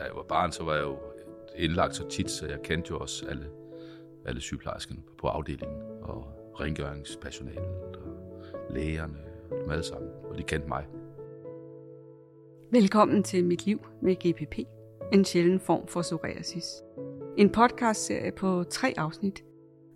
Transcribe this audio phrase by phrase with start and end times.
[0.00, 0.98] da jeg var barn, så var jeg jo
[1.56, 3.46] indlagt så tit, så jeg kendte jo også alle,
[4.26, 6.24] alle sygeplejerskerne på afdelingen, og
[6.60, 8.30] rengøringspersonalet, og
[8.70, 9.18] lægerne,
[9.50, 10.86] og dem alle sammen, og de kendte mig.
[12.70, 14.58] Velkommen til Mit Liv med GPP,
[15.12, 16.82] en sjælden form for psoriasis.
[17.36, 19.44] En podcastserie på tre afsnit,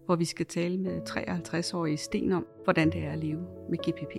[0.06, 4.16] hvor vi skal tale med 53-årige Sten om, hvordan det er at leve med GPP.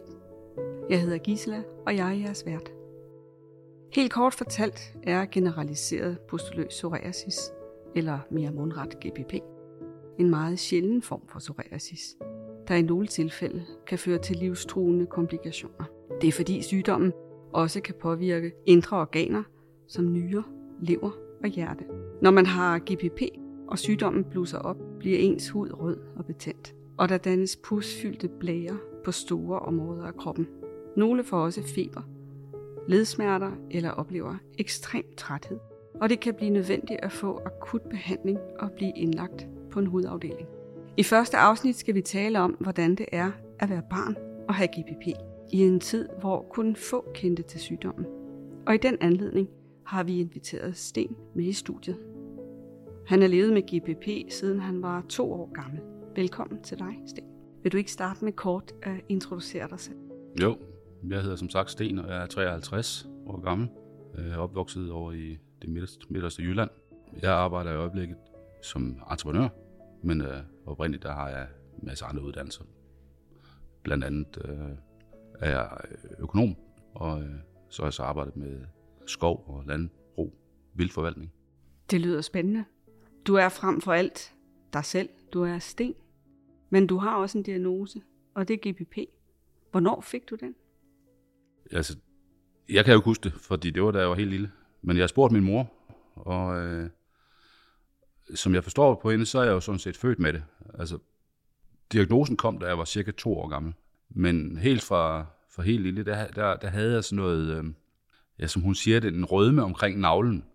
[0.89, 2.74] Jeg hedder Gisela, og jeg er jeres vært.
[3.93, 7.51] Helt kort fortalt er generaliseret pustuløs psoriasis,
[7.95, 9.33] eller mere mundret GPP,
[10.19, 12.15] en meget sjælden form for psoriasis,
[12.67, 15.85] der i nogle tilfælde kan føre til livstruende komplikationer.
[16.21, 17.13] Det er fordi sygdommen
[17.53, 19.43] også kan påvirke indre organer
[19.87, 20.43] som nyrer,
[20.81, 21.11] lever
[21.43, 21.83] og hjerte.
[22.21, 23.21] Når man har GPP,
[23.67, 28.77] og sygdommen blusser op, bliver ens hud rød og betændt, og der dannes pusfyldte blære
[29.05, 30.47] på store områder af kroppen.
[30.97, 32.01] Nogle får også feber,
[32.87, 35.57] ledsmerter eller oplever ekstrem træthed,
[36.01, 40.47] og det kan blive nødvendigt at få akut behandling og blive indlagt på en hudafdeling.
[40.97, 44.15] I første afsnit skal vi tale om, hvordan det er at være barn
[44.47, 45.07] og have GPP
[45.51, 48.05] i en tid, hvor kun få kendte til sygdommen.
[48.67, 49.49] Og i den anledning
[49.85, 51.97] har vi inviteret Sten med i studiet.
[53.07, 55.79] Han har levet med GPP siden han var to år gammel.
[56.15, 57.25] Velkommen til dig, Sten.
[57.63, 59.97] Vil du ikke starte med kort at introducere dig selv?
[60.41, 60.57] Jo,
[61.11, 63.69] jeg hedder som sagt Sten, og jeg er 53 år gammel.
[64.17, 66.69] Jeg er opvokset over i det midterste, midterste Jylland.
[67.21, 68.17] Jeg arbejder i øjeblikket
[68.61, 69.49] som entreprenør,
[70.03, 71.47] men øh, oprindeligt der har jeg
[71.81, 72.63] en masse andre uddannelser.
[73.83, 74.69] Blandt andet øh,
[75.39, 76.55] er jeg øh, økonom,
[76.93, 77.35] og øh,
[77.69, 78.59] så har jeg så arbejdet med
[79.05, 80.33] skov og landbrug,
[80.73, 81.31] vildforvaltning.
[81.91, 82.65] Det lyder spændende.
[83.27, 84.33] Du er frem for alt
[84.73, 85.09] dig selv.
[85.33, 85.93] Du er sten.
[86.69, 88.01] Men du har også en diagnose,
[88.33, 88.97] og det er GPP.
[89.71, 90.55] Hvornår fik du den?
[91.71, 91.97] Altså,
[92.69, 94.51] jeg kan jo ikke huske det, fordi det var da jeg var helt lille.
[94.81, 95.73] Men jeg har spurgt min mor,
[96.15, 96.89] og øh,
[98.35, 100.43] som jeg forstår på hende, så er jeg jo sådan set født med det.
[100.79, 100.97] Altså,
[101.91, 103.73] diagnosen kom, da jeg var cirka to år gammel.
[104.09, 105.25] Men helt fra,
[105.55, 107.63] fra helt lille, der, der, der havde jeg sådan noget, øh,
[108.39, 110.45] ja, som hun siger det, en rødme omkring navlen,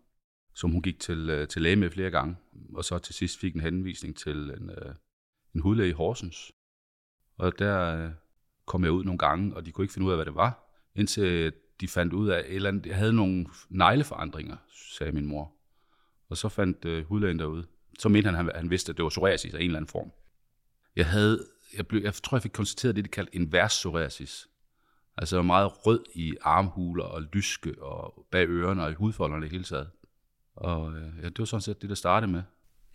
[0.54, 2.36] som hun gik til, øh, til læge med flere gange.
[2.74, 4.94] Og så til sidst fik en henvisning til en, øh,
[5.54, 6.52] en hudlæge i Horsens.
[7.38, 8.10] Og der øh,
[8.66, 10.69] kom jeg ud nogle gange, og de kunne ikke finde ud af, hvad det var
[10.94, 15.52] indtil de fandt ud af, at eller jeg havde nogle negleforandringer, sagde min mor.
[16.28, 17.66] Og så fandt øh, hudlægen derude.
[17.98, 20.12] Så mente han, han, han vidste, at det var psoriasis af en eller anden form.
[20.96, 21.46] Jeg havde,
[21.76, 24.48] jeg, blev, jeg tror, jeg fik konstateret det, de kaldte invers psoriasis.
[25.16, 29.46] Altså jeg var meget rød i armhuler og lyske og bag ørerne og i hudfolderne
[29.46, 29.90] i hele taget.
[30.54, 32.42] Og øh, ja, det var sådan set det, der startede med.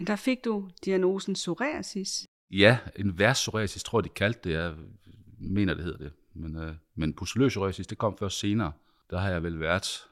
[0.08, 2.28] Der fik du diagnosen psoriasis.
[2.52, 4.56] Ja, invers psoriasis tror jeg, de kaldte det.
[4.56, 4.74] Jeg
[5.40, 6.12] mener, det hedder det.
[6.36, 7.58] Men, øh, men pustuløs
[7.90, 8.72] det kom først senere.
[9.10, 10.08] Der har jeg vel været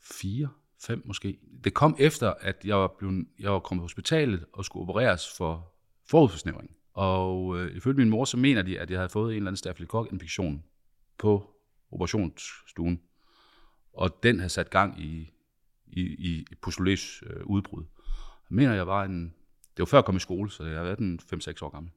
[0.00, 0.48] fire,
[0.80, 1.38] fem måske.
[1.64, 5.36] Det kom efter, at jeg var, blevet, jeg var kommet på hospitalet og skulle opereres
[5.36, 5.72] for
[6.10, 6.70] forudforsnævring.
[6.92, 9.56] Og øh, ifølge min mor, så mener de, at jeg havde fået en eller anden
[9.56, 10.64] staphylococcus-infektion
[11.18, 11.50] på
[11.90, 13.00] operationsstuen.
[13.92, 15.32] Og den havde sat gang i,
[15.86, 17.84] i, i et øh, udbrud.
[18.50, 19.34] Jeg mener, jeg var en...
[19.76, 21.92] Det var før jeg kom i skole, så jeg har været en 5-6 år gammel.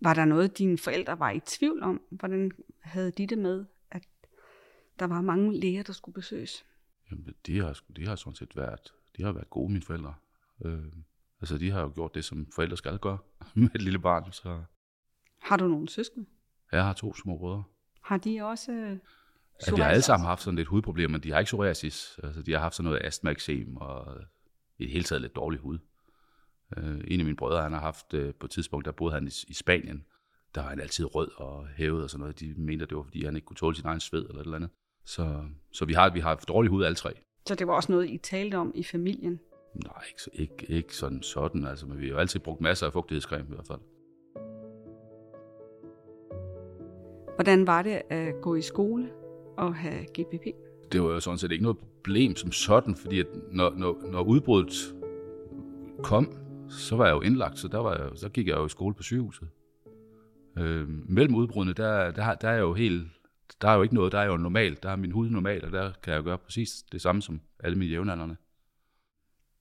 [0.00, 2.02] Var der noget, dine forældre var i tvivl om?
[2.10, 2.50] Hvordan
[2.80, 4.02] havde de det med, at
[4.98, 6.64] der var mange læger, der skulle besøges?
[7.10, 10.14] Jamen, de har, de har sådan set været, de har været gode, mine forældre.
[10.64, 10.84] Øh,
[11.40, 13.18] altså, de har jo gjort det, som forældre skal gøre
[13.54, 14.32] med et lille barn.
[14.32, 14.62] Så.
[15.42, 16.26] Har du nogle søskende?
[16.72, 17.62] Jeg har to små brødre.
[18.02, 18.98] Har de også øh,
[19.66, 22.18] ja, de har alle sammen haft sådan lidt hudproblemer, men de har ikke psoriasis.
[22.22, 23.34] Altså, de har haft sådan noget astma
[23.76, 24.16] og
[24.78, 25.78] i det hele taget lidt dårlig hud.
[26.76, 29.26] Øh, en af mine brødre, han har haft, øh, på et tidspunkt, der boede han
[29.26, 30.04] i, i Spanien,
[30.54, 32.40] der var han altid rød og hævet og sådan noget.
[32.40, 34.56] De mente, det var, fordi han ikke kunne tåle sin egen sved eller et eller
[34.56, 34.70] andet.
[35.04, 37.12] Så, så vi har, vi har dårlig hud alle tre.
[37.46, 39.40] Så det var også noget, I talte om i familien?
[39.74, 41.66] Nej, ikke, ikke, ikke sådan sådan.
[41.66, 43.80] Altså, men vi har jo altid brugt masser af fugtighedscreme i hvert fald.
[47.34, 49.10] Hvordan var det at gå i skole
[49.56, 50.46] og have GPP?
[50.92, 54.22] Det var jo sådan set ikke noget problem som sådan, fordi at når, når, når
[54.22, 54.94] udbruddet
[56.02, 56.39] kom,
[56.70, 58.94] så var jeg jo indlagt, så der, var jeg, så gik jeg jo i skole
[58.94, 59.48] på sygehuset.
[60.58, 63.08] Øh, mellem udbrudene, der, der, der er jo helt,
[63.60, 65.72] der er jo ikke noget, der er jo normalt, der er min hud normal, og
[65.72, 68.36] der kan jeg jo gøre præcis det samme som alle mine jævnaldrende.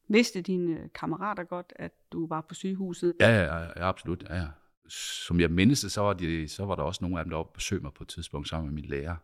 [0.08, 3.14] Vidste dine kammerater godt, at du var på sygehuset?
[3.20, 4.24] Ja, ja, ja absolut.
[4.30, 4.48] Ja, ja.
[5.26, 7.38] Som jeg mindes det, så var, de, så var der også nogle af dem, der
[7.38, 9.16] var på besøg mig på et tidspunkt sammen med min lærer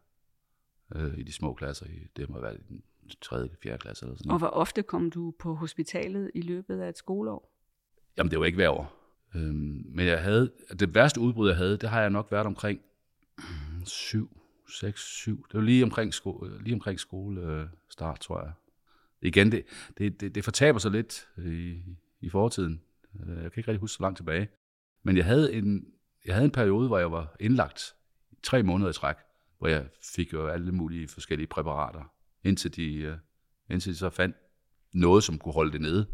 [0.95, 1.85] øh, i de små klasser.
[2.17, 2.83] Det må være den
[3.21, 3.35] 3.
[3.35, 3.77] eller 4.
[3.77, 4.41] klasse eller sådan noget.
[4.43, 7.54] Og hvor ofte kom du på hospitalet i løbet af et skoleår?
[8.17, 8.95] Jamen, det var ikke hver år.
[9.35, 12.79] Øhm, men jeg havde, det værste udbrud, jeg havde, det har jeg nok været omkring
[13.85, 15.45] 7, 6, 7.
[15.47, 18.51] Det var lige omkring, sko, lige omkring skolestart, tror jeg.
[19.21, 19.65] igen, det,
[19.97, 21.83] det, det, det fortaber sig lidt øh, i,
[22.21, 22.81] i fortiden.
[23.19, 24.47] Øh, jeg kan ikke rigtig huske så langt tilbage.
[25.03, 25.85] Men jeg havde en,
[26.25, 27.95] jeg havde en periode, hvor jeg var indlagt
[28.31, 29.15] i tre måneder i træk,
[29.57, 32.13] hvor jeg fik jo alle mulige forskellige præparater,
[32.43, 33.17] indtil de, øh,
[33.69, 34.35] indtil de så fandt
[34.93, 36.05] noget, som kunne holde det nede.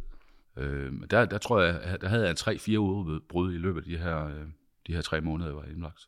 [0.57, 4.25] Øh, der, der tror jeg, der havde jeg tre-fire udbrud i løbet af de her,
[4.25, 4.47] øh,
[4.87, 6.07] de her tre måneder, jeg var indlagt.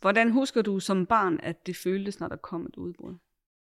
[0.00, 3.14] Hvordan husker du som barn, at det føltes, når der kom et udbrud?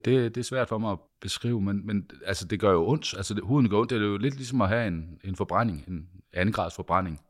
[0.04, 3.14] Det, det er svært for mig at beskrive, men, men altså, det gør jo ondt.
[3.16, 3.90] Altså, det, huden gør ondt.
[3.90, 7.20] Det er jo lidt ligesom at have en, en forbrænding, en anden grads forbrænding.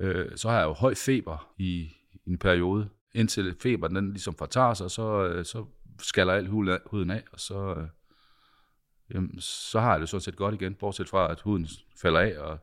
[0.00, 1.92] Øh, så har jeg jo høj feber i,
[2.24, 5.64] i en periode, indtil feberen den ligesom fortager sig, så, øh, så
[5.98, 6.48] skaller alt
[6.86, 7.88] huden af, og så, øh,
[9.14, 12.38] jamen, så har jeg det sådan set godt igen, bortset fra, at huden falder af,
[12.38, 12.58] og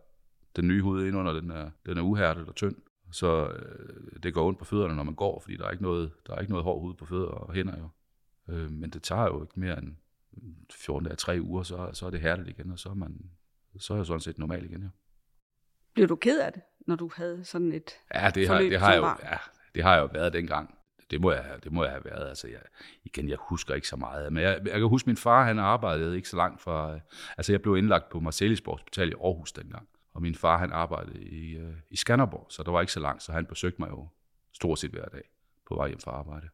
[0.55, 2.75] den nye hud indenunder, den er, den er uhærdet og tynd.
[3.11, 6.11] Så øh, det går ondt på fødderne, når man går, fordi der er ikke noget,
[6.27, 7.89] der er ikke noget hård hud på fødder og hænder jo.
[8.53, 9.95] Øh, men det tager jo ikke mere end
[10.71, 13.31] 14 dage, 3 uger, så, så er det hærdet igen, og så er, man,
[13.79, 14.81] så er jeg sådan set normal igen.
[14.81, 14.87] Ja.
[15.93, 18.91] Blev du ked af det, når du havde sådan et Ja, det har, det har,
[18.91, 19.37] jeg jo, ja,
[19.75, 20.77] det har jeg jo været dengang.
[21.11, 22.29] Det må jeg, det må jeg have været.
[22.29, 22.59] Altså, jeg,
[23.03, 24.33] igen, jeg husker ikke så meget.
[24.33, 26.93] Men jeg, jeg kan huske, min far, han arbejdede ikke så langt fra...
[26.93, 27.01] Øh,
[27.37, 29.87] altså, jeg blev indlagt på Marcellisborg Hospital i Aarhus dengang.
[30.13, 33.23] Og min far, han arbejdede i, øh, i Skanderborg, så der var ikke så langt,
[33.23, 34.07] så han besøgte mig jo
[34.53, 35.29] stort set hver dag
[35.67, 36.49] på vej hjem fra arbejde.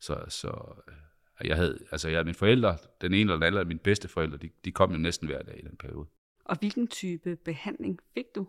[0.00, 3.60] Så, så øh, jeg havde, altså jeg havde mine forældre, den ene eller den anden
[3.60, 6.06] af mine bedste forældre, de, de kom jo næsten hver dag i den periode.
[6.44, 8.46] Og hvilken type behandling fik du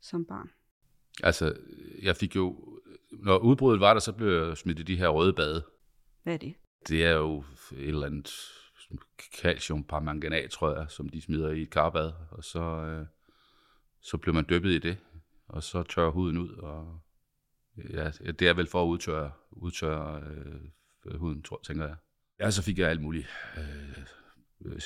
[0.00, 0.50] som barn?
[1.22, 1.56] Altså,
[2.02, 2.78] jeg fik jo,
[3.12, 5.64] når udbruddet var der, så blev jeg smidt i de her røde bade.
[6.22, 6.54] Hvad er det?
[6.88, 8.30] Det er jo et eller andet
[9.36, 13.06] calciumpermanganat, tror jeg, som de smider i et karbad, og så, øh,
[14.00, 14.96] så bliver man dyppet i det,
[15.48, 17.00] og så tørrer huden ud, og
[17.90, 20.22] ja, det er vel for at udtørre, udtørre
[21.06, 21.96] øh, huden, tror, tænker jeg.
[22.40, 23.26] Ja, så fik jeg alt muligt
[24.64, 24.80] øh,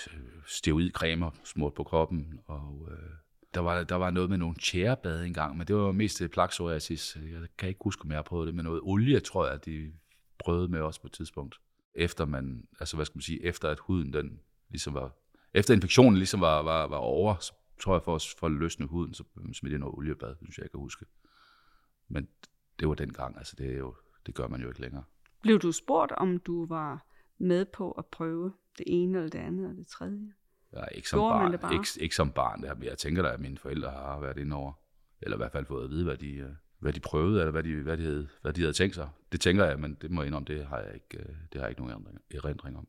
[0.46, 3.10] steroidcremer smurt på kroppen, og øh,
[3.55, 7.17] der var, der var noget med nogle tjærebade engang, men det var mest plakpsoriasis.
[7.17, 9.93] Jeg kan ikke huske, om jeg har prøvet det med noget olie, tror jeg, de
[10.39, 11.61] prøvede med os på et tidspunkt.
[11.95, 15.17] Efter man, altså hvad skal man sige, efter at huden den ligesom var,
[15.55, 18.87] efter infektionen ligesom var, var, var over, så tror jeg for, at, for at løsne
[18.87, 21.06] huden, så smed jeg noget oliebad, synes jeg, jeg kan huske.
[22.09, 22.29] Men
[22.79, 23.95] det var dengang, altså det, er jo,
[24.27, 25.05] det gør man jo ikke længere.
[25.43, 27.06] Blev du spurgt, om du var
[27.39, 30.33] med på at prøve det ene eller det andet eller det tredje?
[30.73, 31.73] Ja, ikke som Gjorde barn.
[31.73, 32.62] Ikke, ikke som barn.
[32.62, 34.73] Det jeg tænker da, at mine forældre har været inde over.
[35.20, 37.62] Eller i hvert fald fået at vide, hvad de, øh, hvad de prøvede, eller hvad
[37.62, 39.09] de, hvad, de havde, hvad de havde tænkt sig.
[39.32, 41.61] Det tænker jeg, men det må jeg indrømme, det har jeg ikke, øh, det har
[41.61, 42.88] jeg ikke nogen erindring om.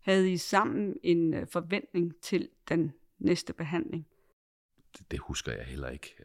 [0.00, 4.06] Havde I sammen en øh, forventning til den næste behandling?
[4.98, 6.16] Det, det husker jeg heller ikke.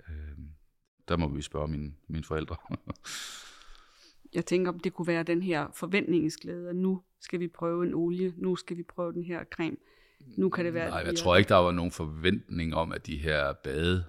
[1.07, 2.55] Der må vi spørge mine, mine forældre.
[4.37, 7.93] jeg tænker, om det kunne være den her forventningsglæde, at nu skal vi prøve en
[7.93, 9.77] olie, nu skal vi prøve den her creme
[10.19, 10.89] nu kan det være...
[10.89, 14.05] Nej, jeg tror ikke, der var nogen forventning om, at de her bade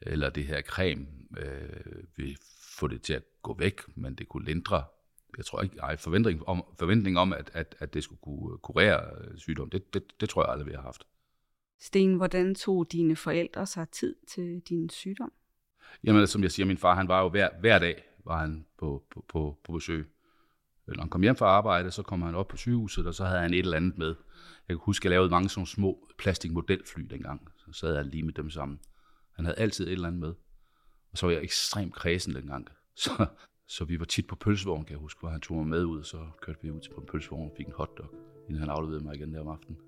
[0.00, 1.06] eller det her creme
[1.38, 2.38] øh, vil
[2.78, 4.84] få det til at gå væk, men det kunne lindre.
[5.36, 9.10] Jeg tror ikke, ej, forventning om, forventning om at, at, at det skulle kunne kurere
[9.20, 11.06] øh, sygdom, det, det, det tror jeg aldrig, vi har haft.
[11.80, 15.32] Sten, hvordan tog dine forældre sig tid til din sygdom?
[16.04, 19.04] Jamen, som jeg siger, min far, han var jo hver, hver dag var han på,
[19.10, 20.10] på, på, på besøg.
[20.86, 23.40] Når han kom hjem fra arbejde, så kom han op på sygehuset, og så havde
[23.40, 24.14] han et eller andet med.
[24.68, 27.48] Jeg kan huske, at jeg lavede mange sådan små plastikmodelfly dengang.
[27.56, 28.80] Så sad jeg lige med dem sammen.
[29.32, 30.34] Han havde altid et eller andet med.
[31.12, 32.68] Og så var jeg ekstremt kredsen dengang.
[33.04, 33.26] Så,
[33.68, 35.98] så vi var tit på pølsevogn, kan jeg huske, hvor han tog mig med ud,
[35.98, 38.14] og så kørte vi ud til på en pølsevogn og fik en hotdog,
[38.48, 39.78] inden han afleverede mig igen der om aftenen.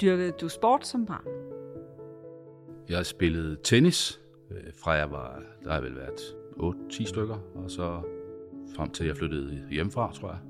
[0.00, 1.24] Dyrkede du sport som barn?
[2.88, 8.02] Jeg spillede tennis, øh, fra jeg var, der har vel været 8-10 stykker, og så
[8.76, 10.40] frem til jeg flyttede hjemmefra, tror jeg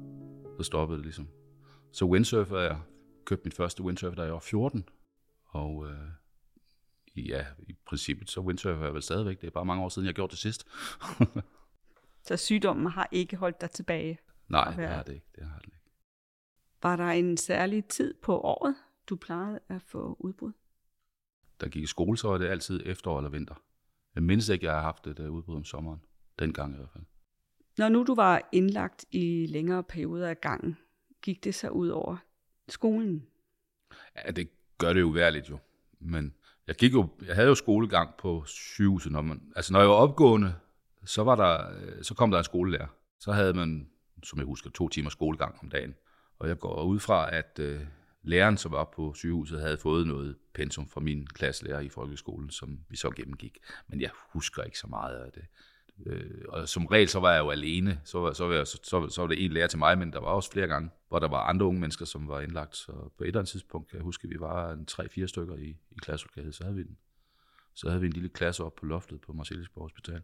[0.61, 1.29] så stoppede det ligesom.
[1.93, 2.81] Så windsurfer jeg.
[3.25, 4.89] Købte mit første windsurfer, da jeg var 14.
[5.45, 6.09] Og øh,
[7.17, 9.41] ja, i princippet, så windsurfer jeg vel stadigvæk.
[9.41, 10.67] Det er bare mange år siden, jeg gjorde det sidst.
[12.27, 14.19] så sygdommen har ikke holdt dig tilbage?
[14.49, 15.27] Nej, det har det ikke.
[15.35, 15.79] Det har det ikke.
[16.83, 18.75] Var der en særlig tid på året,
[19.07, 20.53] du plejede at få udbrud?
[21.61, 23.55] Der gik i skole, så var det altid efterår eller vinter.
[24.15, 26.01] Jeg mindes ikke, jeg har haft et uh, udbrud om sommeren.
[26.39, 27.05] Dengang i hvert fald.
[27.79, 30.77] Når nu du var indlagt i længere perioder af gangen,
[31.23, 32.17] gik det så ud over
[32.69, 33.27] skolen?
[34.17, 34.49] Ja, det
[34.79, 35.59] gør det jo værligt jo.
[36.01, 36.35] Men
[36.67, 39.13] jeg, gik jo, jeg havde jo skolegang på sygehuset.
[39.13, 40.55] Når man, altså når jeg var opgående,
[41.05, 42.87] så, var der, så kom der en skolelærer.
[43.19, 43.89] Så havde man,
[44.23, 45.95] som jeg husker, to timer skolegang om dagen.
[46.39, 47.81] Og jeg går ud fra, at øh,
[48.23, 52.79] læreren, som var på sygehuset, havde fået noget pensum fra min klasselærer i folkeskolen, som
[52.89, 53.59] vi så gennemgik.
[53.89, 55.43] Men jeg husker ikke så meget af det.
[56.07, 58.01] Øh, og som regel, så var jeg jo alene.
[58.05, 60.21] Så, så, var jeg, så, så, så var det en lærer til mig, men der
[60.21, 62.77] var også flere gange, hvor der var andre unge mennesker, som var indlagt.
[62.77, 65.57] Så på et eller andet tidspunkt kan jeg huske, at vi var en 3-4 stykker
[65.57, 66.97] i, i klasselokalet, så havde vi den.
[67.75, 70.23] Så havde vi en lille klasse op på loftet på Marcellisborg Hospital.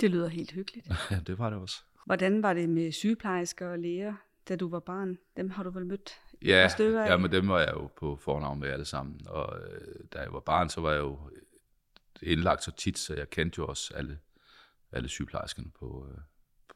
[0.00, 0.88] Det lyder helt hyggeligt.
[1.10, 1.84] ja, det var det også.
[2.06, 4.14] Hvordan var det med sygeplejersker og læger,
[4.48, 5.18] da du var barn?
[5.36, 6.10] Dem har du vel mødt
[6.44, 9.20] Ja, stykker ja, men dem var jeg jo på fornavn med alle sammen.
[9.26, 11.30] Og øh, da jeg var barn, så var jeg jo
[12.22, 14.18] indlagt så tit, så jeg kendte jo også alle,
[14.92, 16.18] alle sygeplejerskerne på, øh,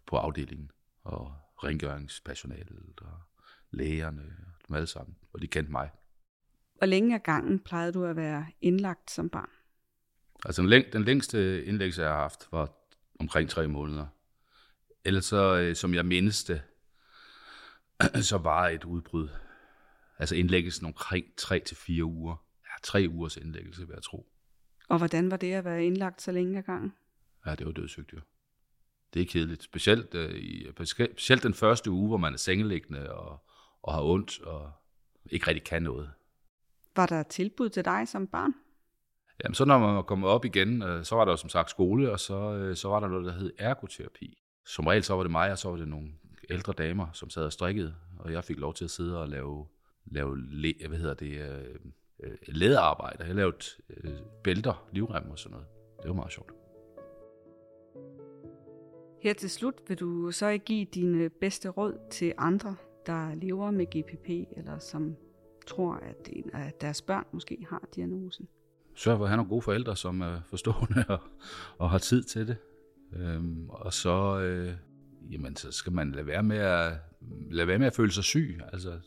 [0.06, 0.70] på afdelingen.
[1.04, 3.12] Og rengøringspersonalet og
[3.70, 4.23] lægerne,
[4.68, 5.16] dem alle sammen.
[5.32, 5.90] Og de kendte mig.
[6.78, 9.50] Hvor længe af gangen plejede du at være indlagt som barn?
[10.44, 12.70] Altså den, læng- den længste indlæggelse, jeg har haft, var
[13.20, 14.06] omkring tre måneder.
[15.04, 16.62] Ellers så, øh, som jeg mindes det,
[18.30, 19.28] så var et udbrud.
[20.18, 22.44] Altså indlæggelsen omkring 3 til fire uger.
[22.64, 24.26] Ja, tre ugers indlæggelse, vil jeg tro.
[24.88, 26.92] Og hvordan var det at være indlagt så længe ad gangen?
[27.46, 28.18] Ja, det var dødssygt jo.
[29.14, 29.62] Det er kedeligt.
[29.62, 33.44] Specielt, øh, i, specielt den første uge, hvor man er sengeliggende og,
[33.82, 34.73] og har ondt og
[35.30, 36.11] ikke rigtig kan noget.
[36.96, 38.54] Var der tilbud til dig som barn?
[39.44, 42.12] Jamen, så når man kommet op igen, øh, så var der jo som sagt skole,
[42.12, 44.38] og så, øh, så var der noget, der hed ergoterapi.
[44.66, 46.08] Som regel så var det mig, og så var det nogle
[46.50, 49.66] ældre damer, som sad og strikkede, og jeg fik lov til at sidde og lave,
[50.06, 51.75] lave le, hvad hedder det, øh,
[52.22, 53.25] øh, læderarbejde.
[53.25, 53.56] Jeg lavede
[53.90, 54.10] øh,
[54.44, 55.66] bælter, livrem og sådan noget.
[56.02, 56.52] Det var meget sjovt.
[59.22, 63.70] Her til slut vil du så ikke give dine bedste råd til andre, der lever
[63.70, 65.16] med GPP, eller som
[65.66, 68.48] tror, at en af deres børn måske har diagnosen.
[68.94, 71.18] Sørg for at have nogle gode forældre, som er forstående og,
[71.78, 72.56] og har tid til det.
[73.12, 74.72] Øhm, og så, øh,
[75.30, 76.92] jamen, så skal man lade være, med at,
[77.50, 78.60] lade være med at føle sig syg.
[78.72, 78.98] Altså,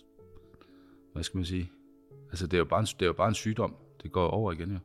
[1.14, 1.72] hvad skal man sige?
[2.30, 3.76] Altså, det er jo bare en, det er jo bare en sygdom.
[4.04, 4.80] Det går over igen, jo.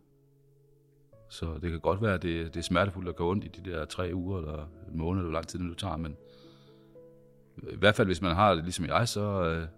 [1.30, 3.70] Så det kan godt være, at det, det er smertefuldt at gå ondt i de
[3.70, 6.16] der tre uger eller en måned, eller hvor lang tid det nu tager, men
[7.56, 9.68] i hvert fald, hvis man har det ligesom jeg, så, øh,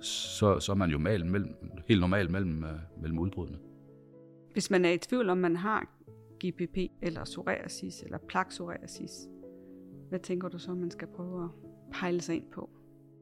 [0.00, 1.54] så, så er man jo mal mellem,
[1.88, 3.58] helt normal mellem, øh, mellem udbrudene.
[4.52, 5.84] Hvis man er i tvivl om, man har
[6.44, 9.28] GPP, eller psoriasis, eller plakpsoriasis,
[10.08, 11.50] hvad tænker du så, man skal prøve at
[11.92, 12.70] pejle sig ind på?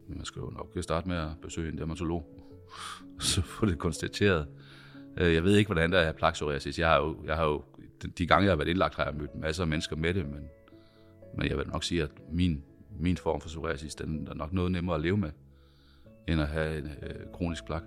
[0.09, 2.36] Man skal jo nok starte med at besøge en dermatolog,
[3.19, 4.47] så få det konstateret.
[5.17, 6.79] Øh, jeg ved ikke, hvordan der er plakpsoriasis.
[6.79, 7.63] Jeg har jo, jeg har jo,
[8.19, 10.49] de gange, jeg har været indlagt, har jeg mødt masser af mennesker med det, men,
[11.37, 12.63] men jeg vil nok sige, at min,
[13.01, 15.31] min form for psoriasis, den er nok noget nemmere at leve med,
[16.29, 17.83] end at have en øh, kronisk plak.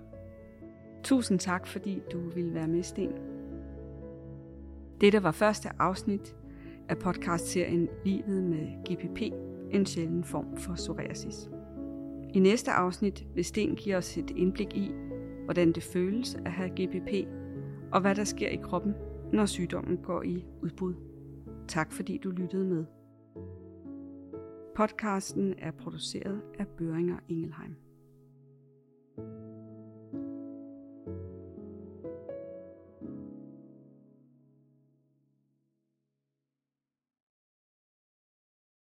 [1.04, 3.12] Tusind tak, fordi du ville være med, Sten.
[5.00, 6.36] Dette var første afsnit
[6.88, 9.22] af podcastserien Livet med GPP,
[9.70, 11.50] en sjælden form for psoriasis.
[12.34, 14.92] I næste afsnit vil Sten give os et indblik i,
[15.44, 17.28] hvordan det føles at have GPP,
[17.92, 18.94] og hvad der sker i kroppen,
[19.32, 20.94] når sygdommen går i udbrud.
[21.68, 22.84] Tak fordi du lyttede med.
[24.76, 27.76] Podcasten er produceret af Børinger Ingelheim.